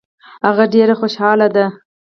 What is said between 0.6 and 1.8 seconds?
ډېرې خوشخطه دي